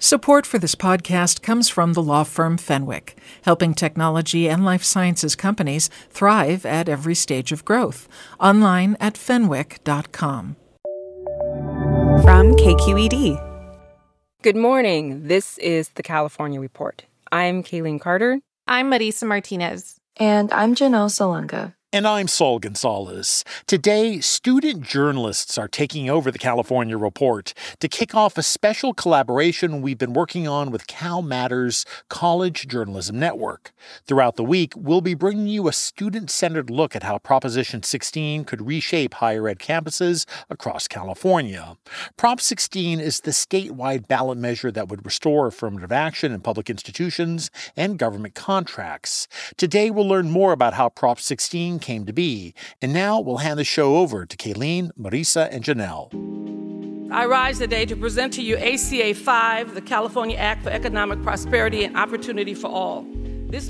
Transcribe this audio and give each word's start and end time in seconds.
Support 0.00 0.46
for 0.46 0.60
this 0.60 0.76
podcast 0.76 1.42
comes 1.42 1.68
from 1.68 1.94
the 1.94 2.02
law 2.02 2.22
firm 2.22 2.56
Fenwick, 2.56 3.16
helping 3.42 3.74
technology 3.74 4.48
and 4.48 4.64
life 4.64 4.84
sciences 4.84 5.34
companies 5.34 5.90
thrive 6.08 6.64
at 6.64 6.88
every 6.88 7.16
stage 7.16 7.50
of 7.50 7.64
growth. 7.64 8.08
Online 8.38 8.96
at 9.00 9.16
fenwick.com. 9.18 10.54
From 12.22 12.54
KQED. 12.54 13.44
Good 14.42 14.56
morning. 14.56 15.26
This 15.26 15.58
is 15.58 15.88
the 15.90 16.04
California 16.04 16.60
Report. 16.60 17.04
I'm 17.32 17.64
Kayleen 17.64 18.00
Carter. 18.00 18.38
I'm 18.68 18.92
Marisa 18.92 19.26
Martinez. 19.26 19.96
And 20.16 20.52
I'm 20.52 20.76
Janelle 20.76 21.10
Salanga. 21.10 21.74
And 21.90 22.06
I'm 22.06 22.28
Saul 22.28 22.58
Gonzalez. 22.58 23.46
Today, 23.66 24.20
student 24.20 24.82
journalists 24.82 25.56
are 25.56 25.68
taking 25.68 26.10
over 26.10 26.30
the 26.30 26.38
California 26.38 26.98
Report 26.98 27.54
to 27.80 27.88
kick 27.88 28.14
off 28.14 28.36
a 28.36 28.42
special 28.42 28.92
collaboration 28.92 29.80
we've 29.80 29.96
been 29.96 30.12
working 30.12 30.46
on 30.46 30.70
with 30.70 30.86
CalMatters 30.86 31.86
College 32.10 32.68
Journalism 32.68 33.18
Network. 33.18 33.72
Throughout 34.06 34.36
the 34.36 34.44
week, 34.44 34.74
we'll 34.76 35.00
be 35.00 35.14
bringing 35.14 35.46
you 35.46 35.66
a 35.66 35.72
student 35.72 36.30
centered 36.30 36.68
look 36.68 36.94
at 36.94 37.04
how 37.04 37.16
Proposition 37.16 37.82
16 37.82 38.44
could 38.44 38.66
reshape 38.66 39.14
higher 39.14 39.48
ed 39.48 39.58
campuses 39.58 40.26
across 40.50 40.88
California. 40.88 41.78
Prop 42.18 42.38
16 42.38 43.00
is 43.00 43.20
the 43.20 43.30
statewide 43.30 44.06
ballot 44.06 44.36
measure 44.36 44.70
that 44.70 44.88
would 44.88 45.06
restore 45.06 45.46
affirmative 45.46 45.90
action 45.90 46.32
in 46.32 46.42
public 46.42 46.68
institutions 46.68 47.50
and 47.78 47.98
government 47.98 48.34
contracts. 48.34 49.26
Today, 49.56 49.90
we'll 49.90 50.06
learn 50.06 50.30
more 50.30 50.52
about 50.52 50.74
how 50.74 50.90
Prop 50.90 51.18
16 51.18 51.77
came 51.78 52.06
to 52.06 52.12
be. 52.12 52.54
And 52.82 52.92
now 52.92 53.20
we'll 53.20 53.38
hand 53.38 53.58
the 53.58 53.64
show 53.64 53.96
over 53.96 54.26
to 54.26 54.36
Kayleen, 54.36 54.90
Marisa, 54.98 55.48
and 55.50 55.64
Janelle. 55.64 56.12
I 57.10 57.24
rise 57.24 57.58
today 57.58 57.86
to 57.86 57.96
present 57.96 58.34
to 58.34 58.42
you 58.42 58.58
ACA 58.58 59.14
5, 59.14 59.74
the 59.74 59.80
California 59.80 60.36
Act 60.36 60.62
for 60.62 60.70
Economic 60.70 61.22
Prosperity 61.22 61.84
and 61.84 61.96
Opportunity 61.96 62.52
for 62.52 62.68
All. 62.68 63.06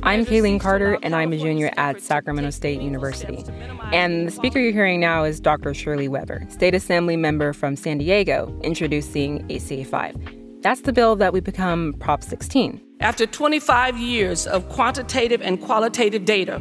I'm 0.02 0.26
Kayleen 0.26 0.58
Carter, 0.58 0.98
and 1.04 1.14
I'm 1.14 1.32
a 1.32 1.38
junior 1.38 1.70
at 1.76 2.00
Sacramento 2.00 2.50
State 2.50 2.80
University. 2.80 3.44
And 3.92 4.26
the 4.26 4.32
speaker 4.32 4.58
you're 4.58 4.72
hearing 4.72 4.98
now 4.98 5.22
is 5.22 5.38
Dr. 5.38 5.72
Shirley 5.72 6.08
Weber, 6.08 6.44
State 6.48 6.74
Assembly 6.74 7.16
member 7.16 7.52
from 7.52 7.76
San 7.76 7.98
Diego, 7.98 8.52
introducing 8.64 9.44
ACA 9.52 9.84
5. 9.84 10.16
That's 10.62 10.80
the 10.80 10.92
bill 10.92 11.14
that 11.16 11.32
would 11.32 11.44
become 11.44 11.94
Prop 12.00 12.24
16. 12.24 12.80
After 12.98 13.24
25 13.24 13.96
years 13.98 14.48
of 14.48 14.68
quantitative 14.68 15.40
and 15.42 15.62
qualitative 15.62 16.24
data, 16.24 16.60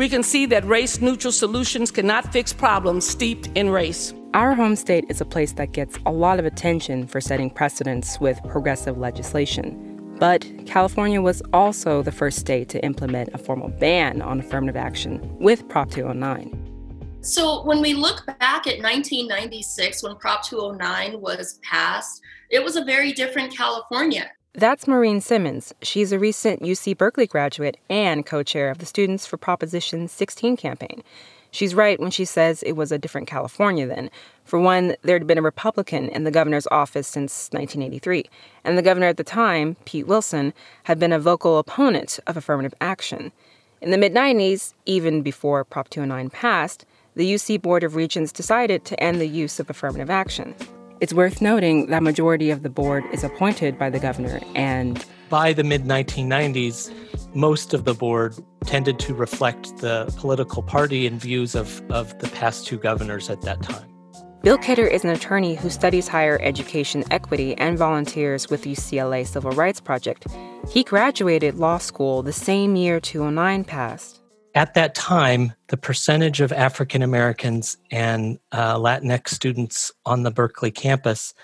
we 0.00 0.08
can 0.08 0.22
see 0.22 0.46
that 0.46 0.64
race 0.64 1.02
neutral 1.02 1.30
solutions 1.30 1.90
cannot 1.90 2.32
fix 2.32 2.54
problems 2.54 3.06
steeped 3.06 3.48
in 3.54 3.68
race. 3.68 4.14
Our 4.32 4.54
home 4.54 4.74
state 4.74 5.04
is 5.10 5.20
a 5.20 5.26
place 5.26 5.52
that 5.52 5.72
gets 5.72 5.98
a 6.06 6.10
lot 6.10 6.38
of 6.38 6.46
attention 6.46 7.06
for 7.06 7.20
setting 7.20 7.50
precedents 7.50 8.18
with 8.18 8.42
progressive 8.44 8.96
legislation. 8.96 10.16
But 10.18 10.50
California 10.64 11.20
was 11.20 11.42
also 11.52 12.02
the 12.02 12.12
first 12.12 12.38
state 12.38 12.70
to 12.70 12.82
implement 12.82 13.28
a 13.34 13.38
formal 13.38 13.68
ban 13.68 14.22
on 14.22 14.40
affirmative 14.40 14.74
action 14.74 15.20
with 15.38 15.68
Prop 15.68 15.90
209. 15.90 17.18
So, 17.20 17.62
when 17.66 17.82
we 17.82 17.92
look 17.92 18.24
back 18.24 18.66
at 18.66 18.80
1996, 18.80 20.02
when 20.02 20.16
Prop 20.16 20.42
209 20.42 21.20
was 21.20 21.60
passed, 21.62 22.22
it 22.48 22.64
was 22.64 22.76
a 22.76 22.84
very 22.86 23.12
different 23.12 23.54
California. 23.54 24.30
That's 24.54 24.88
Maureen 24.88 25.20
Simmons. 25.20 25.72
She's 25.80 26.10
a 26.10 26.18
recent 26.18 26.60
UC 26.60 26.98
Berkeley 26.98 27.28
graduate 27.28 27.76
and 27.88 28.26
co 28.26 28.42
chair 28.42 28.68
of 28.68 28.78
the 28.78 28.86
Students 28.86 29.24
for 29.24 29.36
Proposition 29.36 30.08
16 30.08 30.56
campaign. 30.56 31.04
She's 31.52 31.72
right 31.72 32.00
when 32.00 32.10
she 32.10 32.24
says 32.24 32.64
it 32.64 32.72
was 32.72 32.90
a 32.90 32.98
different 32.98 33.28
California 33.28 33.86
then. 33.86 34.10
For 34.44 34.58
one, 34.58 34.96
there'd 35.02 35.28
been 35.28 35.38
a 35.38 35.42
Republican 35.42 36.08
in 36.08 36.24
the 36.24 36.32
governor's 36.32 36.66
office 36.72 37.06
since 37.06 37.48
1983, 37.52 38.24
and 38.64 38.76
the 38.76 38.82
governor 38.82 39.06
at 39.06 39.18
the 39.18 39.24
time, 39.24 39.76
Pete 39.84 40.08
Wilson, 40.08 40.52
had 40.82 40.98
been 40.98 41.12
a 41.12 41.20
vocal 41.20 41.58
opponent 41.58 42.18
of 42.26 42.36
affirmative 42.36 42.74
action. 42.80 43.30
In 43.80 43.92
the 43.92 43.98
mid 43.98 44.12
90s, 44.12 44.74
even 44.84 45.22
before 45.22 45.64
Prop 45.64 45.88
209 45.90 46.28
passed, 46.28 46.84
the 47.14 47.34
UC 47.34 47.62
Board 47.62 47.84
of 47.84 47.94
Regents 47.94 48.32
decided 48.32 48.84
to 48.86 49.00
end 49.00 49.20
the 49.20 49.28
use 49.28 49.60
of 49.60 49.70
affirmative 49.70 50.10
action. 50.10 50.56
It's 51.00 51.14
worth 51.14 51.40
noting 51.40 51.86
that 51.86 52.02
majority 52.02 52.50
of 52.50 52.62
the 52.62 52.68
board 52.68 53.04
is 53.10 53.24
appointed 53.24 53.78
by 53.78 53.88
the 53.88 53.98
governor 53.98 54.38
and 54.54 55.02
by 55.30 55.54
the 55.54 55.64
mid 55.64 55.84
1990s, 55.84 56.92
most 57.34 57.72
of 57.72 57.86
the 57.86 57.94
board 57.94 58.36
tended 58.66 58.98
to 58.98 59.14
reflect 59.14 59.78
the 59.78 60.12
political 60.18 60.62
party 60.62 61.06
and 61.06 61.18
views 61.18 61.54
of, 61.54 61.80
of 61.90 62.18
the 62.18 62.28
past 62.28 62.66
two 62.66 62.76
governors 62.76 63.30
at 63.30 63.40
that 63.42 63.62
time. 63.62 63.88
Bill 64.42 64.58
Kidder 64.58 64.86
is 64.86 65.02
an 65.02 65.10
attorney 65.10 65.54
who 65.54 65.70
studies 65.70 66.06
higher 66.06 66.38
education 66.42 67.04
equity 67.10 67.56
and 67.56 67.78
volunteers 67.78 68.50
with 68.50 68.64
UCLA 68.64 69.26
Civil 69.26 69.52
Rights 69.52 69.80
Project. 69.80 70.26
He 70.68 70.84
graduated 70.84 71.54
law 71.54 71.78
school 71.78 72.22
the 72.22 72.32
same 72.34 72.76
year 72.76 73.00
209 73.00 73.64
passed. 73.64 74.19
At 74.54 74.74
that 74.74 74.94
time, 74.94 75.52
the 75.68 75.76
percentage 75.76 76.40
of 76.40 76.52
African 76.52 77.02
Americans 77.02 77.76
and 77.90 78.38
uh, 78.50 78.76
Latinx 78.76 79.28
students 79.28 79.92
on 80.04 80.24
the 80.24 80.30
Berkeley 80.30 80.72
campus, 80.72 81.34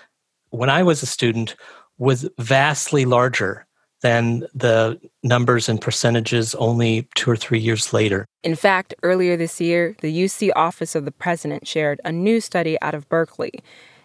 when 0.49 0.69
I 0.69 0.83
was 0.83 1.01
a 1.01 1.05
student, 1.05 1.55
was 1.97 2.27
vastly 2.37 3.05
larger 3.05 3.65
than 4.01 4.45
the 4.53 4.99
numbers 5.23 5.69
and 5.69 5.81
percentages 5.81 6.53
only 6.55 7.07
two 7.15 7.31
or 7.31 7.35
three 7.35 7.59
years 7.59 7.93
later. 7.93 8.25
In 8.43 8.55
fact, 8.55 8.93
earlier 9.03 9.35
this 9.37 9.59
year, 9.59 9.95
the 10.01 10.15
UC 10.15 10.51
Office 10.55 10.93
of 10.93 11.05
the 11.05 11.11
President 11.11 11.67
shared 11.67 11.99
a 12.05 12.11
new 12.11 12.39
study 12.39 12.77
out 12.81 12.93
of 12.93 13.09
Berkeley. 13.09 13.53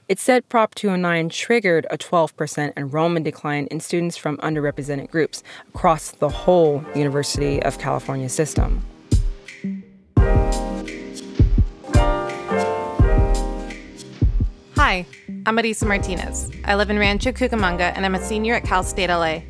It 0.08 0.19
said 0.19 0.48
Prop 0.48 0.74
209 0.74 1.28
triggered 1.28 1.86
a 1.90 1.98
12% 1.98 2.72
enrollment 2.76 3.24
decline 3.24 3.66
in 3.66 3.80
students 3.80 4.16
from 4.16 4.36
underrepresented 4.38 5.10
groups 5.10 5.42
across 5.74 6.12
the 6.12 6.28
whole 6.28 6.84
University 6.94 7.62
of 7.62 7.78
California 7.78 8.28
system. 8.28 8.84
Hi, 14.76 15.06
I'm 15.46 15.56
Marisa 15.56 15.86
Martinez. 15.86 16.50
I 16.64 16.74
live 16.74 16.90
in 16.90 16.98
Rancho 16.98 17.32
Cucamonga 17.32 17.92
and 17.94 18.04
I'm 18.04 18.14
a 18.14 18.20
senior 18.20 18.54
at 18.54 18.64
Cal 18.64 18.82
State 18.82 19.08
LA. 19.08 19.40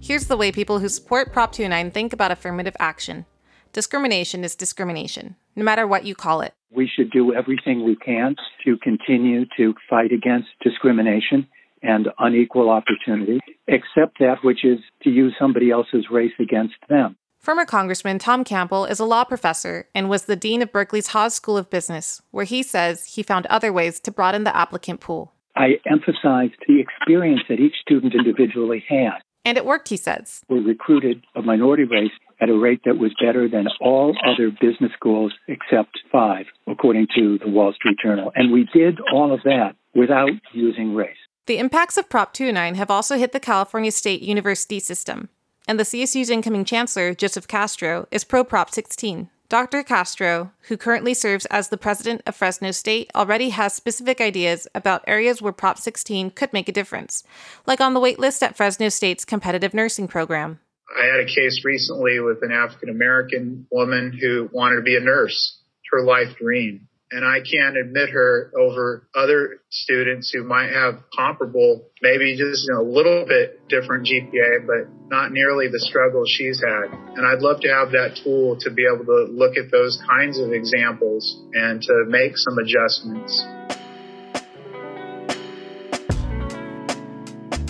Here's 0.00 0.26
the 0.26 0.36
way 0.36 0.50
people 0.50 0.78
who 0.78 0.88
support 0.88 1.32
Prop 1.32 1.52
29 1.52 1.90
think 1.90 2.12
about 2.12 2.30
affirmative 2.30 2.76
action 2.80 3.26
discrimination 3.72 4.44
is 4.44 4.54
discrimination, 4.54 5.36
no 5.56 5.64
matter 5.64 5.86
what 5.86 6.04
you 6.04 6.14
call 6.14 6.40
it. 6.42 6.54
We 6.70 6.88
should 6.88 7.10
do 7.10 7.34
everything 7.34 7.84
we 7.84 7.96
can 7.96 8.36
to 8.64 8.76
continue 8.78 9.44
to 9.56 9.74
fight 9.88 10.12
against 10.12 10.48
discrimination 10.62 11.46
and 11.82 12.08
unequal 12.18 12.70
opportunity, 12.70 13.40
except 13.66 14.18
that 14.20 14.36
which 14.42 14.64
is 14.64 14.78
to 15.02 15.10
use 15.10 15.34
somebody 15.38 15.70
else's 15.70 16.06
race 16.10 16.32
against 16.38 16.76
them. 16.88 17.16
Former 17.42 17.64
Congressman 17.64 18.20
Tom 18.20 18.44
Campbell 18.44 18.84
is 18.84 19.00
a 19.00 19.04
law 19.04 19.24
professor 19.24 19.88
and 19.96 20.08
was 20.08 20.26
the 20.26 20.36
dean 20.36 20.62
of 20.62 20.70
Berkeley's 20.70 21.08
Haas 21.08 21.34
School 21.34 21.58
of 21.58 21.70
Business, 21.70 22.22
where 22.30 22.44
he 22.44 22.62
says 22.62 23.04
he 23.04 23.24
found 23.24 23.46
other 23.46 23.72
ways 23.72 23.98
to 23.98 24.12
broaden 24.12 24.44
the 24.44 24.56
applicant 24.56 25.00
pool. 25.00 25.32
I 25.56 25.80
emphasized 25.84 26.54
the 26.68 26.78
experience 26.78 27.40
that 27.48 27.58
each 27.58 27.74
student 27.82 28.14
individually 28.14 28.84
had. 28.88 29.18
And 29.44 29.58
it 29.58 29.66
worked, 29.66 29.88
he 29.88 29.96
says. 29.96 30.42
We 30.48 30.60
recruited 30.60 31.24
a 31.34 31.42
minority 31.42 31.82
race 31.82 32.12
at 32.40 32.48
a 32.48 32.56
rate 32.56 32.82
that 32.84 32.98
was 32.98 33.12
better 33.20 33.48
than 33.48 33.66
all 33.80 34.16
other 34.24 34.52
business 34.52 34.92
schools 34.94 35.32
except 35.48 35.98
five, 36.12 36.46
according 36.68 37.08
to 37.16 37.38
the 37.38 37.50
Wall 37.50 37.72
Street 37.72 37.98
Journal. 38.00 38.30
And 38.36 38.52
we 38.52 38.68
did 38.72 39.00
all 39.12 39.34
of 39.34 39.42
that 39.42 39.74
without 39.96 40.30
using 40.52 40.94
race. 40.94 41.16
The 41.46 41.58
impacts 41.58 41.96
of 41.96 42.08
Prop 42.08 42.32
209 42.34 42.76
have 42.76 42.88
also 42.88 43.18
hit 43.18 43.32
the 43.32 43.40
California 43.40 43.90
State 43.90 44.22
University 44.22 44.78
system. 44.78 45.28
And 45.68 45.78
the 45.78 45.84
CSU's 45.84 46.30
incoming 46.30 46.64
chancellor, 46.64 47.14
Joseph 47.14 47.46
Castro, 47.46 48.08
is 48.10 48.24
pro 48.24 48.42
Prop 48.42 48.70
16, 48.70 49.30
Dr. 49.48 49.82
Castro, 49.82 50.50
who 50.68 50.76
currently 50.76 51.12
serves 51.12 51.44
as 51.46 51.68
the 51.68 51.76
president 51.76 52.22
of 52.26 52.34
Fresno 52.34 52.70
State, 52.70 53.10
already 53.14 53.50
has 53.50 53.74
specific 53.74 54.18
ideas 54.20 54.66
about 54.74 55.04
areas 55.06 55.42
where 55.42 55.52
Prop 55.52 55.78
16 55.78 56.30
could 56.30 56.52
make 56.54 56.68
a 56.68 56.72
difference, 56.72 57.22
like 57.66 57.80
on 57.80 57.92
the 57.92 58.00
waitlist 58.00 58.42
at 58.42 58.56
Fresno 58.56 58.88
State's 58.88 59.24
competitive 59.24 59.74
nursing 59.74 60.08
program. 60.08 60.58
I 60.98 61.04
had 61.04 61.20
a 61.20 61.26
case 61.26 61.64
recently 61.64 62.18
with 62.18 62.38
an 62.42 62.50
African 62.50 62.88
American 62.88 63.66
woman 63.70 64.18
who 64.18 64.48
wanted 64.52 64.76
to 64.76 64.82
be 64.82 64.96
a 64.96 65.00
nurse, 65.00 65.58
her 65.92 66.02
life 66.02 66.36
dream 66.38 66.88
and 67.12 67.26
I 67.26 67.40
can't 67.40 67.76
admit 67.76 68.08
her 68.10 68.50
over 68.58 69.06
other 69.14 69.60
students 69.68 70.32
who 70.32 70.44
might 70.44 70.70
have 70.72 71.02
comparable, 71.14 71.90
maybe 72.00 72.36
just 72.38 72.68
a 72.70 72.80
little 72.80 73.26
bit 73.26 73.68
different 73.68 74.06
GPA, 74.06 74.66
but 74.66 74.88
not 75.08 75.30
nearly 75.30 75.68
the 75.68 75.78
struggle 75.78 76.24
she's 76.26 76.62
had. 76.66 76.90
And 76.90 77.26
I'd 77.26 77.40
love 77.40 77.60
to 77.60 77.68
have 77.68 77.92
that 77.92 78.18
tool 78.24 78.56
to 78.60 78.70
be 78.70 78.86
able 78.86 79.04
to 79.04 79.30
look 79.30 79.58
at 79.58 79.70
those 79.70 80.00
kinds 80.08 80.38
of 80.38 80.52
examples 80.52 81.38
and 81.52 81.82
to 81.82 82.04
make 82.08 82.38
some 82.38 82.56
adjustments. 82.56 83.44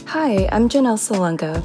Hi, 0.07 0.49
I'm 0.53 0.69
Janelle 0.69 1.01
Salanga. 1.01 1.65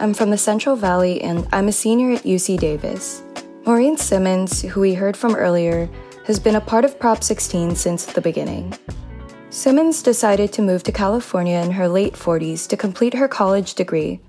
I'm 0.00 0.14
from 0.14 0.30
the 0.30 0.38
Central 0.38 0.76
Valley 0.76 1.20
and 1.20 1.46
I'm 1.52 1.68
a 1.68 1.72
senior 1.72 2.12
at 2.14 2.22
UC 2.22 2.58
Davis. 2.58 3.22
Maureen 3.66 3.98
Simmons, 3.98 4.62
who 4.62 4.80
we 4.80 4.94
heard 4.94 5.14
from 5.14 5.34
earlier, 5.34 5.90
has 6.28 6.38
been 6.38 6.56
a 6.56 6.60
part 6.60 6.84
of 6.84 7.00
Prop 7.00 7.24
16 7.24 7.74
since 7.74 8.04
the 8.04 8.20
beginning. 8.20 8.74
Simmons 9.48 10.02
decided 10.02 10.52
to 10.52 10.60
move 10.60 10.82
to 10.82 10.92
California 10.92 11.58
in 11.58 11.70
her 11.70 11.88
late 11.88 12.12
40s 12.12 12.68
to 12.68 12.76
complete 12.76 13.14
her 13.14 13.26
college 13.26 13.72
degree. 13.72 14.20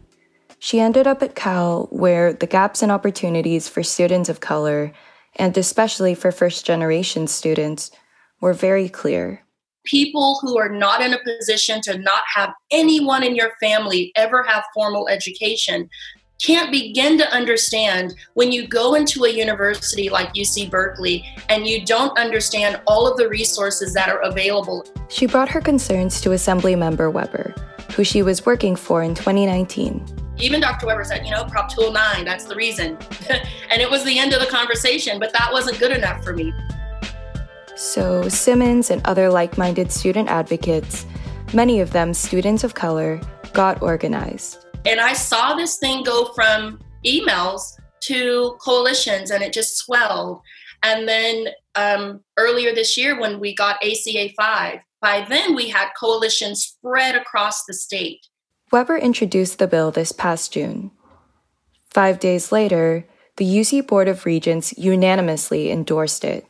She 0.60 0.80
ended 0.80 1.08
up 1.08 1.22
at 1.22 1.36
Cal, 1.36 1.90
where 1.92 2.32
the 2.32 2.48
gaps 2.48 2.82
in 2.82 2.90
opportunities 2.90 3.68
for 3.68 3.84
students 3.84 4.30
of 4.30 4.40
color, 4.40 4.94
and 5.36 5.58
especially 5.58 6.16
for 6.16 6.32
first 6.32 6.66
generation 6.66 7.28
students, 7.28 7.92
were 8.40 8.54
very 8.54 8.88
clear. 8.88 9.44
People 9.84 10.40
who 10.42 10.58
are 10.58 10.70
not 10.70 11.02
in 11.02 11.14
a 11.14 11.20
position 11.20 11.82
to 11.82 11.98
not 11.98 12.24
have 12.34 12.54
anyone 12.72 13.24
in 13.24 13.36
your 13.36 13.52
family 13.62 14.14
ever 14.16 14.44
have 14.44 14.64
formal 14.74 15.10
education 15.10 15.90
can't 16.40 16.72
begin 16.72 17.18
to 17.18 17.30
understand 17.32 18.16
when 18.34 18.52
you 18.52 18.66
go 18.68 18.96
into 18.96 19.26
a 19.26 19.30
university 19.30 20.10
like 20.10 20.34
UC 20.34 20.70
Berkeley 20.70 21.26
and 21.50 21.68
you 21.68 21.86
don't 21.86 22.18
understand 22.18 22.82
all 22.88 23.12
of 23.12 23.18
the 23.18 23.28
resources 23.28 23.94
that 23.94 24.08
are 24.10 24.22
available. 24.22 24.86
She 25.10 25.26
brought 25.26 25.50
her 25.50 25.60
concerns 25.60 26.22
to 26.22 26.30
Assemblymember 26.30 27.12
Weber, 27.12 27.54
who 27.96 28.06
she 28.06 28.22
was 28.22 28.46
working 28.46 28.76
for 28.76 29.04
in 29.04 29.14
2019. 29.16 30.06
Even 30.38 30.62
Dr. 30.62 30.88
Weber 30.88 31.04
said, 31.04 31.26
you 31.26 31.32
know, 31.32 31.44
Prop 31.44 31.70
209, 31.70 32.24
that's 32.24 32.46
the 32.46 32.56
reason. 32.56 32.98
and 33.70 33.82
it 33.82 33.90
was 33.90 34.06
the 34.06 34.18
end 34.18 34.32
of 34.32 34.40
the 34.40 34.48
conversation, 34.48 35.20
but 35.20 35.34
that 35.34 35.50
wasn't 35.52 35.78
good 35.78 35.92
enough 35.92 36.24
for 36.24 36.34
me. 36.34 36.54
So, 37.76 38.28
Simmons 38.30 38.90
and 38.90 39.06
other 39.06 39.30
like 39.30 39.58
minded 39.58 39.92
student 39.92 40.30
advocates, 40.30 41.06
many 41.54 41.82
of 41.82 41.92
them 41.92 42.14
students 42.14 42.64
of 42.64 42.74
color, 42.76 43.20
got 43.52 43.82
organized. 43.82 44.66
And 44.86 45.00
I 45.00 45.14
saw 45.14 45.56
this 45.56 45.78
thing 45.78 46.04
go 46.04 46.32
from 46.34 46.80
emails 47.06 47.80
to 48.02 48.58
coalitions 48.62 49.32
and 49.32 49.44
it 49.44 49.54
just 49.54 49.78
swelled. 49.78 50.42
And 50.84 51.08
then 51.08 51.50
um, 51.76 52.22
earlier 52.38 52.74
this 52.74 52.98
year, 52.98 53.20
when 53.20 53.40
we 53.40 53.54
got 53.54 53.84
ACA 53.84 54.30
5, 54.38 54.80
by 55.02 55.26
then 55.28 55.56
we 55.56 55.70
had 55.70 55.90
coalitions 56.00 56.64
spread 56.64 57.16
across 57.16 57.66
the 57.66 57.74
state. 57.74 58.28
Weber 58.72 58.98
introduced 58.98 59.60
the 59.60 59.68
bill 59.68 59.92
this 59.92 60.12
past 60.12 60.54
June. 60.54 60.92
Five 61.90 62.20
days 62.20 62.52
later, 62.52 63.06
the 63.38 63.46
UC 63.46 63.88
Board 63.88 64.08
of 64.08 64.26
Regents 64.26 64.78
unanimously 64.78 65.72
endorsed 65.72 66.24
it. 66.24 66.46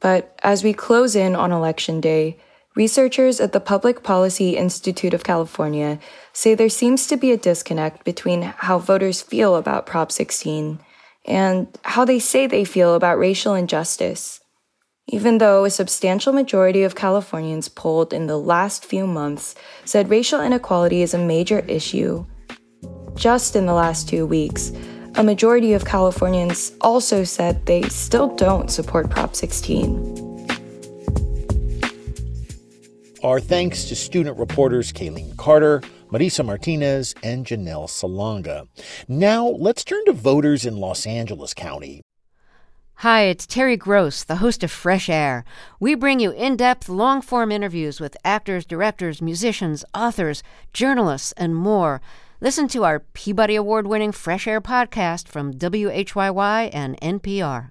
But 0.00 0.38
as 0.42 0.64
we 0.64 0.72
close 0.72 1.14
in 1.16 1.34
on 1.34 1.52
Election 1.52 2.00
Day, 2.00 2.38
Researchers 2.78 3.40
at 3.40 3.50
the 3.50 3.58
Public 3.58 4.04
Policy 4.04 4.56
Institute 4.56 5.12
of 5.12 5.24
California 5.24 5.98
say 6.32 6.54
there 6.54 6.68
seems 6.68 7.08
to 7.08 7.16
be 7.16 7.32
a 7.32 7.36
disconnect 7.36 8.04
between 8.04 8.42
how 8.42 8.78
voters 8.78 9.20
feel 9.20 9.56
about 9.56 9.84
Prop 9.84 10.12
16 10.12 10.78
and 11.26 11.66
how 11.82 12.04
they 12.04 12.20
say 12.20 12.46
they 12.46 12.64
feel 12.64 12.94
about 12.94 13.18
racial 13.18 13.56
injustice. 13.56 14.38
Even 15.08 15.38
though 15.38 15.64
a 15.64 15.70
substantial 15.70 16.32
majority 16.32 16.84
of 16.84 16.94
Californians 16.94 17.68
polled 17.68 18.12
in 18.12 18.28
the 18.28 18.38
last 18.38 18.84
few 18.84 19.08
months 19.08 19.56
said 19.84 20.08
racial 20.08 20.40
inequality 20.40 21.02
is 21.02 21.14
a 21.14 21.18
major 21.18 21.58
issue, 21.66 22.24
just 23.16 23.56
in 23.56 23.66
the 23.66 23.74
last 23.74 24.08
two 24.08 24.24
weeks, 24.24 24.70
a 25.16 25.24
majority 25.24 25.72
of 25.72 25.84
Californians 25.84 26.70
also 26.80 27.24
said 27.24 27.66
they 27.66 27.82
still 27.88 28.36
don't 28.36 28.70
support 28.70 29.10
Prop 29.10 29.34
16. 29.34 30.17
Our 33.24 33.40
thanks 33.40 33.84
to 33.86 33.96
student 33.96 34.38
reporters 34.38 34.92
Kayleen 34.92 35.36
Carter, 35.36 35.80
Marisa 36.12 36.44
Martinez, 36.44 37.16
and 37.24 37.44
Janelle 37.44 37.88
Salanga. 37.88 38.68
Now, 39.08 39.48
let's 39.48 39.82
turn 39.82 40.04
to 40.04 40.12
voters 40.12 40.64
in 40.64 40.76
Los 40.76 41.04
Angeles 41.04 41.52
County. 41.52 42.02
Hi, 42.98 43.22
it's 43.22 43.44
Terry 43.44 43.76
Gross, 43.76 44.22
the 44.22 44.36
host 44.36 44.62
of 44.62 44.70
Fresh 44.70 45.08
Air. 45.08 45.44
We 45.80 45.96
bring 45.96 46.20
you 46.20 46.30
in 46.30 46.56
depth, 46.56 46.88
long 46.88 47.20
form 47.20 47.50
interviews 47.50 47.98
with 47.98 48.16
actors, 48.24 48.64
directors, 48.64 49.20
musicians, 49.20 49.84
authors, 49.92 50.44
journalists, 50.72 51.32
and 51.32 51.56
more. 51.56 52.00
Listen 52.40 52.68
to 52.68 52.84
our 52.84 53.00
Peabody 53.00 53.56
Award 53.56 53.88
winning 53.88 54.12
Fresh 54.12 54.46
Air 54.46 54.60
podcast 54.60 55.26
from 55.26 55.54
WHYY 55.54 56.70
and 56.72 57.00
NPR. 57.00 57.70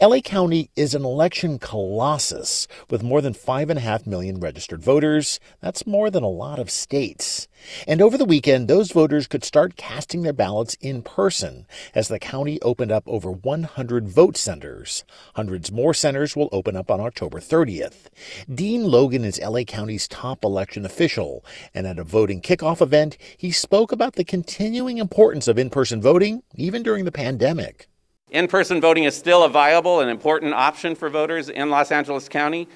LA 0.00 0.20
County 0.20 0.70
is 0.76 0.94
an 0.94 1.04
election 1.04 1.58
colossus 1.58 2.66
with 2.90 3.02
more 3.02 3.20
than 3.20 3.34
5.5 3.34 4.06
million 4.06 4.40
registered 4.40 4.82
voters. 4.82 5.40
That's 5.60 5.86
more 5.86 6.10
than 6.10 6.22
a 6.22 6.28
lot 6.28 6.58
of 6.58 6.70
states. 6.70 7.48
And 7.86 8.00
over 8.00 8.16
the 8.16 8.24
weekend, 8.24 8.68
those 8.68 8.92
voters 8.92 9.26
could 9.26 9.44
start 9.44 9.76
casting 9.76 10.22
their 10.22 10.32
ballots 10.32 10.76
in 10.80 11.02
person 11.02 11.66
as 11.94 12.08
the 12.08 12.18
county 12.18 12.60
opened 12.62 12.92
up 12.92 13.04
over 13.06 13.30
100 13.30 14.08
vote 14.08 14.36
centers. 14.36 15.04
Hundreds 15.34 15.72
more 15.72 15.94
centers 15.94 16.36
will 16.36 16.48
open 16.52 16.76
up 16.76 16.90
on 16.90 17.00
October 17.00 17.40
30th. 17.40 18.06
Dean 18.52 18.84
Logan 18.84 19.24
is 19.24 19.40
LA 19.40 19.64
County's 19.64 20.08
top 20.08 20.44
election 20.44 20.84
official, 20.84 21.44
and 21.74 21.86
at 21.86 21.98
a 21.98 22.04
voting 22.04 22.40
kickoff 22.40 22.80
event, 22.80 23.16
he 23.36 23.50
spoke 23.50 23.92
about 23.92 24.14
the 24.14 24.24
continuing 24.24 24.98
importance 24.98 25.48
of 25.48 25.58
in 25.58 25.70
person 25.70 26.00
voting, 26.00 26.42
even 26.54 26.82
during 26.82 27.04
the 27.04 27.12
pandemic. 27.12 27.88
In 28.32 28.48
person 28.48 28.80
voting 28.80 29.04
is 29.04 29.16
still 29.16 29.44
a 29.44 29.48
viable 29.48 30.00
and 30.00 30.10
important 30.10 30.52
option 30.52 30.96
for 30.96 31.08
voters 31.08 31.48
in 31.48 31.70
Los 31.70 31.92
Angeles 31.92 32.28
County, 32.28 32.66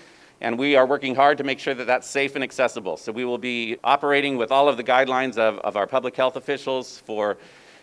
and 0.40 0.57
we 0.57 0.76
are 0.76 0.87
working 0.87 1.16
hard 1.16 1.38
to 1.38 1.45
make 1.45 1.59
sure 1.59 1.75
that 1.75 1.88
that's 1.88 2.09
safe 2.09 2.37
and 2.37 2.45
accessible. 2.45 2.97
So 2.97 3.11
we 3.11 3.25
will 3.25 3.37
be 3.37 3.76
operating 3.83 4.37
with 4.37 4.52
all 4.52 4.69
of 4.69 4.76
the 4.76 4.85
guidelines 4.85 5.38
of, 5.38 5.59
of 5.59 5.76
our 5.76 5.88
public 5.88 6.14
health 6.14 6.37
officials 6.37 7.00
for 7.00 7.37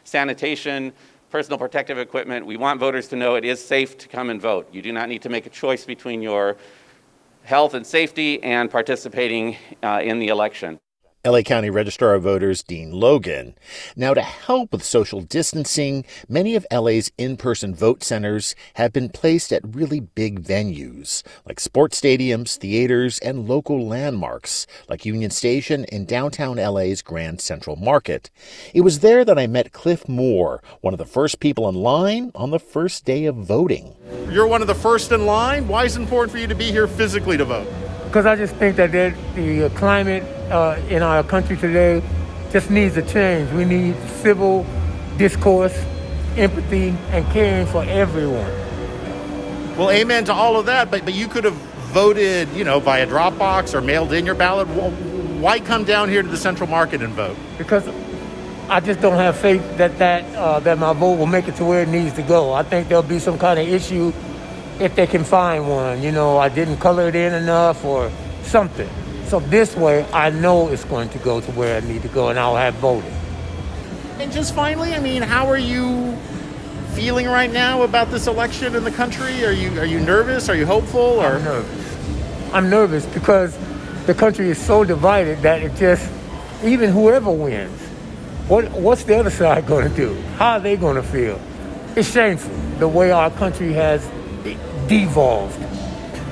sanitation, 0.06 0.94
personal 1.30 1.60
protective 1.60 1.98
equipment. 1.98 2.46
We 2.46 2.56
want 2.56 2.80
voters 2.80 3.10
to 3.10 3.18
know 3.18 3.36
it 3.36 3.44
is 3.44 3.62
safe 3.64 3.98
to 3.98 4.08
come 4.08 4.30
and 4.30 4.42
vote. 4.42 4.70
You 4.72 4.82
do 4.82 4.94
not 4.94 5.10
need 5.10 5.22
to 5.24 5.30
make 5.30 5.46
a 5.46 5.50
choice 5.50 5.84
between 5.84 6.22
your 6.22 6.56
health 7.44 7.74
and 7.74 7.86
safety 7.86 8.42
and 8.44 8.72
participating 8.72 9.58
uh, 9.84 10.00
in 10.02 10.20
the 10.20 10.30
election. 10.30 10.80
LA 11.28 11.42
County 11.42 11.70
Registrar 11.70 12.14
of 12.14 12.24
Voters 12.24 12.64
Dean 12.64 12.90
Logan. 12.90 13.54
Now, 13.98 14.14
to 14.14 14.22
help 14.22 14.72
with 14.72 14.82
social 14.82 15.20
distancing, 15.20 16.06
many 16.30 16.56
of 16.56 16.66
LA's 16.72 17.12
in 17.18 17.36
person 17.36 17.76
vote 17.76 18.02
centers 18.02 18.56
have 18.76 18.94
been 18.94 19.10
placed 19.10 19.52
at 19.52 19.76
really 19.76 20.00
big 20.00 20.42
venues 20.42 21.24
like 21.46 21.60
sports 21.60 22.00
stadiums, 22.00 22.56
theaters, 22.56 23.20
and 23.20 23.46
local 23.46 23.86
landmarks 23.86 24.68
like 24.88 25.06
Union 25.06 25.30
Station 25.30 25.84
and 25.92 26.08
downtown 26.08 26.56
LA's 26.56 27.02
Grand 27.02 27.42
Central 27.42 27.76
Market. 27.76 28.30
It 28.74 28.82
was 28.82 29.00
there 29.00 29.26
that 29.26 29.38
I 29.38 29.48
met 29.48 29.74
Cliff 29.74 30.08
Moore, 30.08 30.64
one 30.80 30.94
of 30.94 30.98
the 30.98 31.06
first 31.06 31.42
people 31.42 31.68
in 31.68 31.76
line 31.76 32.32
on 32.36 32.52
the 32.52 32.60
first 32.60 33.04
day 33.04 33.26
of 33.26 33.36
voting. 33.36 33.94
You're 34.30 34.48
one 34.48 34.62
of 34.62 34.68
the 34.68 34.76
first 34.76 35.12
in 35.12 35.26
line. 35.26 35.68
Why 35.68 35.84
is 35.84 35.98
it 35.98 36.02
important 36.04 36.32
for 36.32 36.38
you 36.38 36.48
to 36.48 36.56
be 36.56 36.72
here 36.72 36.88
physically 36.88 37.36
to 37.36 37.44
vote? 37.44 37.87
Because 38.08 38.26
I 38.26 38.36
just 38.36 38.56
think 38.56 38.78
that 38.78 38.92
the 38.92 39.72
climate 39.76 40.24
uh, 40.50 40.80
in 40.90 41.04
our 41.04 41.24
country 41.24 41.58
today 41.58 42.02
just 42.52 42.70
needs 42.70 42.96
a 42.96 43.02
change. 43.02 43.52
We 43.52 43.66
need 43.66 43.96
civil 44.22 44.66
discourse, 45.18 45.78
empathy, 46.38 46.96
and 47.12 47.26
caring 47.34 47.68
for 47.68 47.84
everyone. 47.84 48.50
Well, 49.78 49.92
amen 49.92 50.26
to 50.26 50.34
all 50.34 50.58
of 50.58 50.68
that, 50.68 50.90
but, 50.90 51.04
but 51.04 51.14
you 51.14 51.28
could 51.28 51.44
have 51.44 51.54
voted, 51.94 52.50
you 52.54 52.64
know, 52.64 52.80
via 52.80 53.06
drop 53.06 53.38
box 53.38 53.76
or 53.76 53.82
mailed 53.82 54.14
in 54.14 54.26
your 54.26 54.36
ballot. 54.36 54.68
Why 54.68 55.60
come 55.60 55.84
down 55.84 56.10
here 56.10 56.24
to 56.24 56.28
the 56.30 56.38
central 56.38 56.70
market 56.70 57.02
and 57.02 57.14
vote? 57.14 57.38
Because 57.58 57.88
I 58.70 58.80
just 58.80 59.02
don't 59.02 59.18
have 59.18 59.38
faith 59.38 59.62
that 59.78 59.98
that 60.00 60.24
uh, 60.36 60.60
that 60.62 60.78
my 60.78 60.94
vote 60.94 61.16
will 61.16 61.26
make 61.28 61.48
it 61.48 61.56
to 61.58 61.66
where 61.66 61.84
it 61.84 61.90
needs 61.90 62.16
to 62.16 62.22
go. 62.22 62.54
I 62.54 62.64
think 62.64 62.88
there'll 62.88 63.04
be 63.04 63.20
some 63.20 63.38
kind 63.38 63.60
of 63.60 63.68
issue 63.68 64.14
if 64.80 64.96
they 64.96 65.08
can 65.08 65.24
find 65.24 65.68
one. 65.70 66.02
You 66.02 66.12
know, 66.12 66.38
I 66.38 66.50
didn't 66.50 66.78
color 66.78 67.08
it 67.08 67.16
in 67.16 67.34
enough 67.34 67.84
or 67.84 68.12
something. 68.44 68.90
So 69.26 69.40
this 69.40 69.76
way, 69.76 70.06
I 70.14 70.30
know 70.30 70.70
it's 70.70 70.86
going 70.86 71.10
to 71.10 71.18
go 71.20 71.42
to 71.42 71.52
where 71.52 71.78
I 71.78 71.86
need 71.86 72.02
to 72.04 72.08
go, 72.08 72.30
and 72.30 72.40
I'll 72.40 72.56
have 72.56 72.76
voted. 72.76 73.12
And 74.20 74.32
just 74.32 74.56
finally, 74.56 74.94
I 74.94 75.00
mean, 75.00 75.22
how 75.22 75.48
are 75.48 75.58
you 75.58 76.16
feeling 76.94 77.28
right 77.28 77.52
now 77.52 77.84
about 77.84 78.10
this 78.10 78.28
election 78.28 78.76
in 78.76 78.84
the 78.84 78.92
country? 78.92 79.46
Are 79.46 79.52
you 79.52 79.80
are 79.80 79.86
you 79.86 80.00
nervous? 80.00 80.50
Are 80.50 80.56
you 80.56 80.66
hopeful? 80.66 81.00
Or 81.00 81.36
I'm 81.36 81.44
nervous. 81.44 82.54
I'm 82.54 82.70
nervous 82.70 83.06
because 83.06 83.58
the 84.06 84.14
country 84.14 84.50
is 84.50 84.58
so 84.58 84.84
divided 84.84 85.42
that 85.42 85.62
it 85.62 85.76
just 85.76 86.10
even 86.64 86.90
whoever 86.90 87.32
wins, 87.32 87.80
what 88.48 88.72
what's 88.72 89.04
the 89.04 89.20
other 89.20 89.30
side 89.30 89.68
going 89.68 89.88
to 89.88 89.96
do? 89.96 90.20
How 90.38 90.54
are 90.54 90.60
they 90.60 90.78
going 90.78 90.96
to 90.96 91.04
feel? 91.04 91.40
It's 91.96 92.10
shameful 92.10 92.56
the 92.80 92.88
way 92.88 93.12
our 93.12 93.30
country 93.32 93.74
has 93.74 94.08
devolved. 94.88 95.60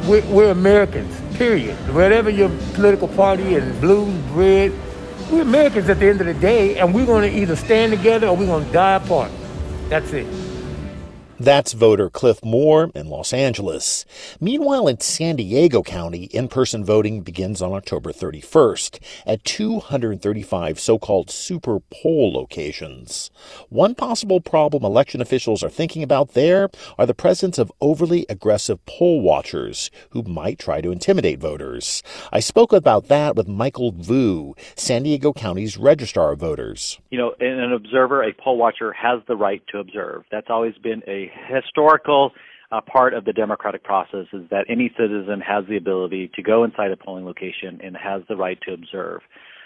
We're, 0.07 0.25
we're 0.25 0.51
Americans 0.51 1.19
period. 1.37 1.75
Whatever 1.93 2.29
your 2.29 2.49
political 2.73 3.07
party 3.07 3.55
and 3.55 3.79
blue, 3.81 4.05
red, 4.31 4.71
we're 5.31 5.41
Americans 5.41 5.89
at 5.89 5.99
the 5.99 6.07
end 6.07 6.21
of 6.21 6.27
the 6.27 6.33
day, 6.33 6.77
and 6.77 6.93
we're 6.93 7.05
going 7.05 7.29
to 7.29 7.37
either 7.37 7.55
stand 7.55 7.91
together 7.91 8.27
or 8.27 8.37
we're 8.37 8.45
going 8.45 8.65
to 8.65 8.71
die 8.71 8.95
apart. 8.95 9.31
That's 9.89 10.13
it. 10.13 10.44
That's 11.37 11.73
voter 11.73 12.09
Cliff 12.09 12.45
Moore 12.45 12.91
in 12.95 13.09
Los 13.09 13.33
Angeles. 13.33 14.05
Meanwhile, 14.39 14.87
in 14.87 15.01
San 15.01 15.35
Diego 15.35 15.83
County, 15.83 16.25
in 16.25 16.47
person 16.47 16.85
voting 16.85 17.23
begins 17.23 17.61
on 17.61 17.73
October 17.73 18.13
31st 18.13 18.99
at 19.25 19.43
235 19.43 20.79
so 20.79 20.97
called 20.97 21.29
super 21.29 21.81
poll 21.91 22.31
locations. 22.31 23.31
One 23.67 23.95
possible 23.95 24.39
problem 24.39 24.85
election 24.85 25.19
officials 25.19 25.61
are 25.61 25.69
thinking 25.69 26.03
about 26.03 26.35
there 26.35 26.69
are 26.97 27.05
the 27.05 27.13
presence 27.13 27.57
of 27.57 27.71
overly 27.81 28.25
aggressive 28.29 28.85
poll 28.85 29.19
watchers 29.21 29.91
who 30.11 30.23
might 30.23 30.57
try 30.57 30.79
to 30.79 30.91
intimidate 30.91 31.39
voters. 31.39 32.01
I 32.31 32.39
spoke 32.39 32.71
about 32.71 33.09
that 33.09 33.35
with 33.35 33.49
Michael 33.49 33.91
Vu, 33.91 34.55
San 34.75 35.03
Diego 35.03 35.33
County's 35.33 35.77
registrar 35.77 36.31
of 36.31 36.39
voters. 36.39 36.97
You 37.09 37.17
know, 37.17 37.35
an 37.41 37.73
observer, 37.73 38.23
a 38.23 38.33
poll 38.33 38.57
watcher, 38.57 38.93
has 38.93 39.19
the 39.27 39.35
right 39.35 39.61
to 39.73 39.79
observe. 39.79 40.23
That's 40.31 40.49
always 40.49 40.75
been 40.77 41.03
a 41.07 41.24
historical 41.47 42.31
uh, 42.71 42.81
part 42.81 43.13
of 43.13 43.25
the 43.25 43.33
democratic 43.33 43.83
process 43.83 44.25
is 44.33 44.41
that 44.49 44.65
any 44.69 44.91
citizen 44.97 45.41
has 45.41 45.65
the 45.69 45.77
ability 45.77 46.31
to 46.35 46.41
go 46.41 46.63
inside 46.63 46.91
a 46.91 46.97
polling 46.97 47.25
location 47.25 47.79
and 47.83 47.95
has 47.95 48.21
the 48.27 48.35
right 48.35 48.57
to 48.67 48.73
observe. 48.73 49.21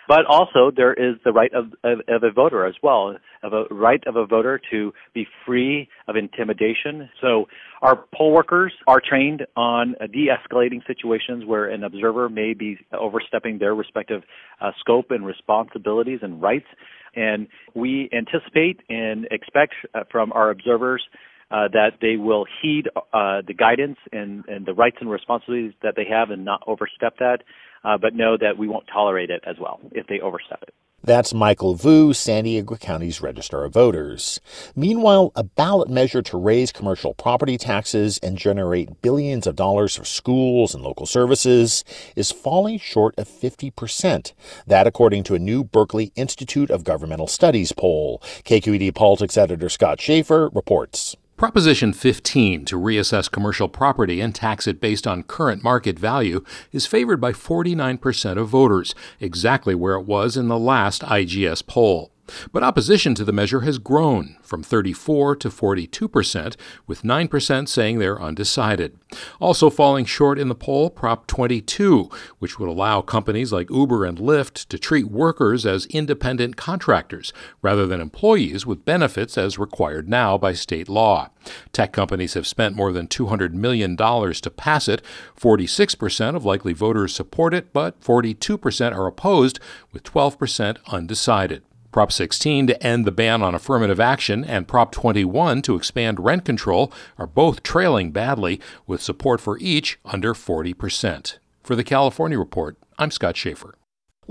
But 0.10 0.26
also, 0.28 0.72
there 0.76 0.94
is 0.94 1.18
the 1.24 1.32
right 1.32 1.54
of, 1.54 1.66
of, 1.84 2.00
of, 2.08 2.24
a 2.24 2.32
voter 2.32 2.66
as 2.66 2.74
well, 2.82 3.16
of 3.44 3.54
a 3.54 3.66
right 3.72 4.02
of 4.08 4.16
a 4.16 4.26
voter 4.26 4.60
to 4.72 4.92
be 5.14 5.28
free 5.46 5.88
of 6.08 6.16
intimidation. 6.16 7.08
So, 7.22 7.46
our 7.84 8.06
poll 8.16 8.34
workers 8.34 8.74
are 8.88 9.00
trained 9.08 9.46
on 9.56 9.94
de-escalating 10.12 10.86
situations 10.88 11.46
where 11.46 11.66
an 11.66 11.84
observer 11.84 12.28
may 12.28 12.56
be 12.56 12.80
overstepping 12.92 13.60
their 13.60 13.76
respective 13.76 14.24
uh, 14.60 14.72
scope 14.80 15.12
and 15.12 15.24
responsibilities 15.28 16.22
and 16.24 16.42
rights. 16.42 16.68
And 17.16 17.48
we 17.76 18.10
anticipate 18.12 18.80
and 18.90 19.28
expect 19.30 19.76
uh, 19.94 20.06
from 20.12 20.32
our 20.34 20.50
observers 20.50 21.04
uh, 21.52 21.68
that 21.74 21.94
they 22.02 22.16
will 22.16 22.46
heed 22.62 22.88
uh, 23.14 23.42
the 23.46 23.54
guidance 23.54 23.98
and, 24.12 24.46
and, 24.48 24.66
the 24.66 24.74
rights 24.74 24.98
and 25.00 25.10
responsibilities 25.10 25.74
that 25.82 25.96
they 25.96 26.06
have 26.06 26.30
and 26.30 26.46
not 26.46 26.62
overstep 26.68 27.18
that, 27.18 27.40
uh, 27.84 27.98
but 27.98 28.14
know 28.14 28.38
that 28.38 28.58
we 28.58 28.68
won't 28.68 28.86
tolerate 28.92 29.30
it 29.30 29.44
as 29.48 29.56
well 29.60 29.80
if 29.92 30.06
they 30.08 30.20
overstep 30.20 30.62
it. 30.64 30.74
That's 31.02 31.34
Michael 31.34 31.76
Vu, 31.76 32.12
San 32.12 32.44
Diego 32.44 32.76
County's 32.76 33.22
Registrar 33.22 33.64
of 33.64 33.74
Voters. 33.74 34.42
Meanwhile, 34.76 35.32
a 35.34 35.46
ballot 35.46 35.90
measure 35.90 36.22
to 36.24 36.38
raise 36.38 36.74
commercial 36.74 37.14
property 37.14 37.58
taxes 37.58 38.18
and 38.22 38.38
generate 38.38 39.02
billions 39.02 39.48
of 39.48 39.56
dollars 39.56 39.96
for 39.96 40.04
schools 40.04 40.76
and 40.76 40.84
local 40.84 41.06
services 41.06 41.86
is 42.18 42.34
falling 42.34 42.80
short 42.80 43.16
of 43.18 43.30
50%. 43.30 44.34
That, 44.68 44.88
according 44.88 45.24
to 45.24 45.36
a 45.36 45.40
new 45.40 45.64
Berkeley 45.64 46.12
Institute 46.18 46.70
of 46.70 46.84
Governmental 46.84 47.28
Studies 47.28 47.72
poll. 47.72 48.22
KQED 48.44 48.94
politics 48.94 49.38
editor 49.38 49.70
Scott 49.70 50.02
Shafer 50.02 50.50
reports. 50.54 51.16
Proposition 51.40 51.94
15 51.94 52.66
to 52.66 52.76
reassess 52.76 53.32
commercial 53.32 53.70
property 53.70 54.20
and 54.20 54.36
tax 54.36 54.68
it 54.68 54.82
based 54.82 55.08
on 55.08 55.24
current 55.24 55.64
market 55.64 55.98
value 55.98 56.44
is 56.74 56.86
favored 56.86 57.22
by 57.22 57.32
49% 57.32 58.38
of 58.38 58.50
voters, 58.50 58.94
exactly 59.22 59.74
where 59.74 59.96
it 59.96 60.06
was 60.06 60.36
in 60.36 60.50
the 60.50 60.60
last 60.60 61.02
IGS 61.02 61.66
poll. 61.66 62.12
But 62.52 62.64
opposition 62.64 63.16
to 63.16 63.26
the 63.26 63.32
measure 63.32 63.62
has 63.62 63.78
grown 63.78 64.38
from 64.42 64.64
34 64.64 65.36
to 65.38 65.50
42 65.50 66.08
percent, 66.08 66.58
with 66.88 67.04
9 67.04 67.28
percent 67.28 67.70
saying 67.70 68.00
they're 68.00 68.22
undecided. 68.22 68.98
Also 69.40 69.70
falling 69.70 70.06
short 70.06 70.40
in 70.40 70.50
the 70.50 70.56
poll, 70.56 70.90
Prop 70.90 71.28
22, 71.28 72.10
which 72.40 72.60
would 72.60 72.70
allow 72.70 73.02
companies 73.02 73.52
like 73.52 73.70
Uber 73.70 74.06
and 74.06 74.18
Lyft 74.18 74.68
to 74.68 74.78
treat 74.78 75.10
workers 75.10 75.66
as 75.66 75.86
independent 75.88 76.56
contractors 76.56 77.34
rather 77.62 77.86
than 77.88 78.02
employees 78.02 78.66
with 78.66 78.86
benefits 78.86 79.38
as 79.38 79.60
required 79.60 80.10
now 80.10 80.38
by 80.38 80.54
state 80.54 80.90
law. 80.90 81.30
Tech 81.72 81.92
companies 81.92 82.34
have 82.34 82.46
spent 82.46 82.76
more 82.76 82.92
than 82.92 83.08
$200 83.08 83.54
million 83.54 83.96
to 83.98 84.54
pass 84.56 84.88
it. 84.88 85.02
46 85.36 85.96
percent 85.96 86.36
of 86.36 86.46
likely 86.46 86.74
voters 86.74 87.14
support 87.16 87.54
it, 87.54 87.72
but 87.74 88.02
42 88.04 88.58
percent 88.58 88.96
are 88.96 89.08
opposed, 89.08 89.60
with 89.92 90.04
12 90.04 90.38
percent 90.38 90.80
undecided. 90.88 91.64
Prop 91.92 92.12
16 92.12 92.68
to 92.68 92.84
end 92.84 93.06
the 93.06 93.12
ban 93.12 93.42
on 93.42 93.56
affirmative 93.56 94.00
action 94.00 94.44
and 94.44 94.68
Prop 94.68 94.92
21 94.92 95.64
to 95.64 95.76
expand 95.76 96.20
rent 96.20 96.46
control 96.46 96.94
are 97.18 97.26
both 97.26 97.64
trailing 97.64 98.12
badly, 98.12 98.62
with 98.86 99.02
support 99.02 99.42
for 99.42 99.58
each 99.60 100.00
under 100.06 100.36
40%. 100.36 101.40
For 101.64 101.76
the 101.76 101.84
California 101.84 102.38
Report, 102.38 102.78
I'm 103.00 103.10
Scott 103.10 103.36
Shafer. 103.36 103.76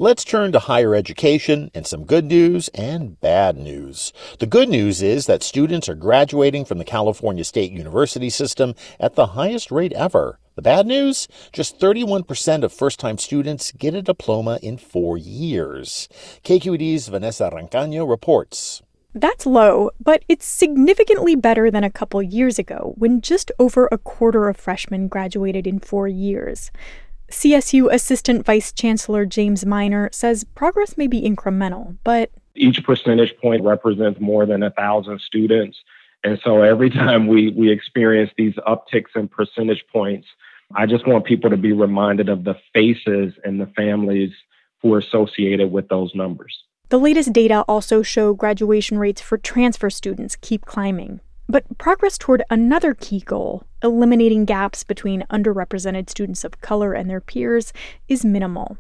Let's 0.00 0.22
turn 0.22 0.52
to 0.52 0.60
higher 0.60 0.94
education 0.94 1.72
and 1.74 1.84
some 1.84 2.04
good 2.04 2.24
news 2.24 2.68
and 2.68 3.20
bad 3.20 3.56
news. 3.56 4.12
The 4.38 4.46
good 4.46 4.68
news 4.68 5.02
is 5.02 5.26
that 5.26 5.42
students 5.42 5.88
are 5.88 5.96
graduating 5.96 6.66
from 6.66 6.78
the 6.78 6.84
California 6.84 7.42
State 7.42 7.72
University 7.72 8.30
system 8.30 8.76
at 9.00 9.16
the 9.16 9.34
highest 9.34 9.72
rate 9.72 9.92
ever. 9.94 10.38
The 10.54 10.62
bad 10.62 10.86
news? 10.86 11.26
Just 11.52 11.80
31% 11.80 12.62
of 12.62 12.72
first 12.72 13.00
time 13.00 13.18
students 13.18 13.72
get 13.72 13.92
a 13.92 14.00
diploma 14.00 14.60
in 14.62 14.78
four 14.78 15.18
years. 15.18 16.08
KQED's 16.44 17.08
Vanessa 17.08 17.50
Rancaño 17.50 18.08
reports. 18.08 18.82
That's 19.14 19.46
low, 19.46 19.90
but 19.98 20.22
it's 20.28 20.46
significantly 20.46 21.34
better 21.34 21.72
than 21.72 21.82
a 21.82 21.90
couple 21.90 22.22
years 22.22 22.56
ago 22.56 22.94
when 22.98 23.20
just 23.20 23.50
over 23.58 23.88
a 23.90 23.98
quarter 23.98 24.48
of 24.48 24.56
freshmen 24.56 25.08
graduated 25.08 25.66
in 25.66 25.80
four 25.80 26.06
years. 26.06 26.70
CSU 27.30 27.92
Assistant 27.92 28.44
Vice 28.44 28.72
Chancellor 28.72 29.26
James 29.26 29.66
Minor 29.66 30.08
says 30.12 30.44
progress 30.44 30.96
may 30.96 31.06
be 31.06 31.22
incremental, 31.22 31.96
but 32.02 32.30
each 32.54 32.82
percentage 32.84 33.36
point 33.40 33.62
represents 33.62 34.18
more 34.20 34.46
than 34.46 34.62
a 34.62 34.70
thousand 34.70 35.20
students. 35.20 35.78
And 36.24 36.38
so 36.42 36.62
every 36.62 36.90
time 37.04 37.26
we, 37.26 37.50
we 37.50 37.70
experience 37.70 38.30
these 38.36 38.54
upticks 38.66 39.14
in 39.14 39.28
percentage 39.28 39.84
points, 39.92 40.26
I 40.74 40.86
just 40.86 41.06
want 41.06 41.24
people 41.24 41.50
to 41.50 41.56
be 41.56 41.72
reminded 41.72 42.28
of 42.28 42.44
the 42.44 42.56
faces 42.74 43.34
and 43.44 43.60
the 43.60 43.70
families 43.76 44.32
who 44.82 44.92
are 44.94 44.98
associated 44.98 45.70
with 45.70 45.88
those 45.88 46.14
numbers. 46.14 46.56
The 46.88 46.98
latest 46.98 47.32
data 47.32 47.64
also 47.68 48.02
show 48.02 48.32
graduation 48.32 48.98
rates 48.98 49.20
for 49.20 49.36
transfer 49.36 49.90
students 49.90 50.36
keep 50.36 50.64
climbing. 50.64 51.20
But 51.50 51.78
progress 51.78 52.18
toward 52.18 52.42
another 52.50 52.92
key 52.92 53.20
goal, 53.20 53.64
eliminating 53.82 54.44
gaps 54.44 54.84
between 54.84 55.24
underrepresented 55.30 56.10
students 56.10 56.44
of 56.44 56.60
color 56.60 56.92
and 56.92 57.08
their 57.08 57.22
peers, 57.22 57.72
is 58.06 58.22
minimal. 58.22 58.76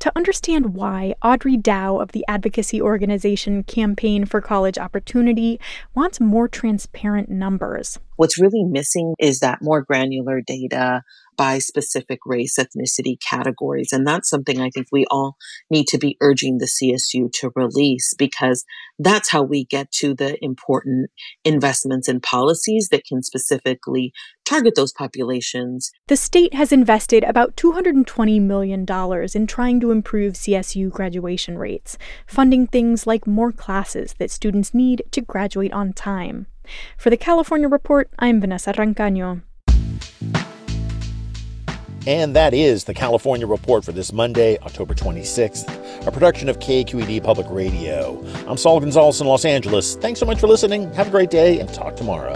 To 0.00 0.12
understand 0.14 0.74
why, 0.74 1.14
Audrey 1.24 1.56
Dow 1.56 1.98
of 1.98 2.12
the 2.12 2.24
advocacy 2.28 2.80
organization 2.80 3.64
Campaign 3.64 4.26
for 4.26 4.40
College 4.40 4.78
Opportunity 4.78 5.58
wants 5.94 6.20
more 6.20 6.46
transparent 6.46 7.30
numbers. 7.30 7.98
What's 8.16 8.40
really 8.40 8.64
missing 8.64 9.14
is 9.18 9.40
that 9.40 9.58
more 9.62 9.82
granular 9.82 10.42
data 10.46 11.02
by 11.36 11.58
specific 11.58 12.20
race, 12.26 12.56
ethnicity 12.58 13.16
categories. 13.20 13.92
And 13.92 14.06
that's 14.06 14.28
something 14.28 14.60
I 14.60 14.70
think 14.70 14.88
we 14.90 15.04
all 15.10 15.36
need 15.70 15.86
to 15.88 15.98
be 15.98 16.16
urging 16.20 16.58
the 16.58 16.66
CSU 16.66 17.30
to 17.40 17.50
release 17.54 18.14
because 18.14 18.64
that's 18.98 19.30
how 19.30 19.42
we 19.42 19.64
get 19.64 19.92
to 19.92 20.14
the 20.14 20.42
important 20.42 21.10
investments 21.44 22.08
and 22.08 22.22
policies 22.22 22.88
that 22.90 23.04
can 23.04 23.22
specifically 23.22 24.12
target 24.44 24.74
those 24.74 24.92
populations. 24.92 25.90
The 26.08 26.16
state 26.16 26.54
has 26.54 26.72
invested 26.72 27.24
about 27.24 27.56
$220 27.56 28.40
million 28.40 28.86
in 29.34 29.46
trying 29.46 29.80
to 29.80 29.90
improve 29.90 30.34
CSU 30.34 30.90
graduation 30.90 31.58
rates, 31.58 31.98
funding 32.26 32.66
things 32.66 33.06
like 33.06 33.26
more 33.26 33.52
classes 33.52 34.14
that 34.18 34.30
students 34.30 34.72
need 34.72 35.02
to 35.10 35.20
graduate 35.20 35.72
on 35.72 35.92
time. 35.92 36.46
For 36.96 37.10
the 37.10 37.16
California 37.16 37.68
Report, 37.68 38.10
I'm 38.18 38.40
Vanessa 38.40 38.72
Rancaño. 38.72 39.42
And 42.06 42.36
that 42.36 42.54
is 42.54 42.84
the 42.84 42.94
California 42.94 43.48
Report 43.48 43.84
for 43.84 43.90
this 43.90 44.12
Monday, 44.12 44.56
October 44.58 44.94
26th, 44.94 46.06
a 46.06 46.12
production 46.12 46.48
of 46.48 46.60
KQED 46.60 47.24
Public 47.24 47.48
Radio. 47.50 48.24
I'm 48.46 48.56
Saul 48.56 48.78
Gonzalez 48.78 49.20
in 49.20 49.26
Los 49.26 49.44
Angeles. 49.44 49.96
Thanks 49.96 50.20
so 50.20 50.26
much 50.26 50.38
for 50.38 50.46
listening. 50.46 50.92
Have 50.94 51.08
a 51.08 51.10
great 51.10 51.30
day 51.30 51.58
and 51.58 51.68
talk 51.68 51.96
tomorrow. 51.96 52.34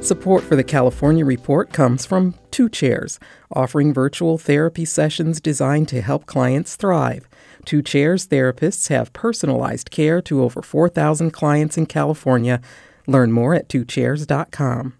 Support 0.00 0.44
for 0.44 0.54
the 0.54 0.62
California 0.62 1.24
Report 1.24 1.72
comes 1.72 2.06
from 2.06 2.36
Two 2.52 2.68
Chairs, 2.68 3.18
offering 3.50 3.92
virtual 3.92 4.38
therapy 4.38 4.84
sessions 4.84 5.40
designed 5.40 5.88
to 5.88 6.00
help 6.00 6.26
clients 6.26 6.76
thrive. 6.76 7.28
Two 7.64 7.82
Chairs 7.82 8.28
therapists 8.28 8.88
have 8.88 9.12
personalized 9.12 9.90
care 9.90 10.22
to 10.22 10.42
over 10.42 10.62
4,000 10.62 11.32
clients 11.32 11.76
in 11.76 11.86
California. 11.86 12.60
Learn 13.08 13.32
more 13.32 13.52
at 13.54 13.68
twochairs.com. 13.68 14.94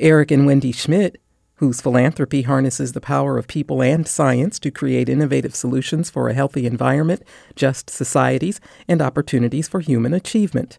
Eric 0.00 0.30
and 0.30 0.46
Wendy 0.46 0.72
Schmidt 0.72 1.20
whose 1.56 1.80
philanthropy 1.80 2.42
harnesses 2.42 2.92
the 2.92 3.00
power 3.00 3.38
of 3.38 3.46
people 3.46 3.82
and 3.82 4.06
science 4.08 4.58
to 4.58 4.70
create 4.70 5.08
innovative 5.08 5.54
solutions 5.54 6.10
for 6.10 6.28
a 6.28 6.34
healthy 6.34 6.66
environment, 6.66 7.22
just 7.54 7.88
societies, 7.88 8.60
and 8.88 9.00
opportunities 9.00 9.68
for 9.68 9.80
human 9.80 10.12
achievement. 10.12 10.78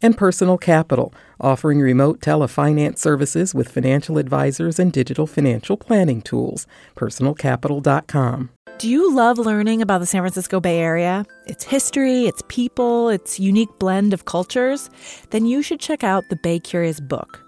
And 0.00 0.16
Personal 0.16 0.58
Capital, 0.58 1.12
offering 1.40 1.80
remote 1.80 2.20
telefinance 2.20 2.98
services 2.98 3.54
with 3.54 3.68
financial 3.68 4.16
advisors 4.16 4.78
and 4.78 4.92
digital 4.92 5.26
financial 5.26 5.76
planning 5.76 6.22
tools. 6.22 6.66
PersonalCapital.com. 6.96 8.50
Do 8.78 8.88
you 8.88 9.12
love 9.12 9.38
learning 9.38 9.82
about 9.82 9.98
the 9.98 10.06
San 10.06 10.22
Francisco 10.22 10.60
Bay 10.60 10.78
Area? 10.78 11.26
Its 11.46 11.64
history, 11.64 12.26
its 12.26 12.42
people, 12.46 13.08
its 13.08 13.40
unique 13.40 13.76
blend 13.80 14.14
of 14.14 14.24
cultures? 14.24 14.88
Then 15.30 15.46
you 15.46 15.62
should 15.62 15.80
check 15.80 16.04
out 16.04 16.22
the 16.30 16.36
Bay 16.36 16.60
Curious 16.60 17.00
book. 17.00 17.47